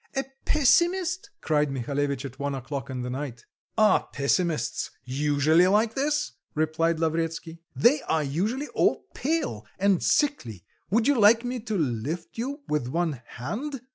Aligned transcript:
a 0.15 0.25
pessimist?" 0.45 1.29
cried 1.41 1.69
Mihalevitch 1.69 2.25
at 2.25 2.39
one 2.39 2.55
o'clock 2.55 2.89
in 2.89 3.03
the 3.03 3.09
night. 3.11 3.45
"Are 3.77 4.07
pessimists 4.11 4.89
usually 5.03 5.67
like 5.67 5.93
this?" 5.93 6.31
replied 6.55 6.97
Lavretsky. 6.99 7.61
"They 7.75 8.01
are 8.09 8.23
usually 8.23 8.67
all 8.69 9.05
pale 9.13 9.63
and 9.77 10.01
sickly 10.01 10.63
would 10.89 11.07
you 11.07 11.19
like 11.19 11.45
me 11.45 11.59
to 11.59 11.77
lift 11.77 12.35
you 12.39 12.61
with 12.67 12.87
one 12.87 13.21
hand?" 13.27 13.81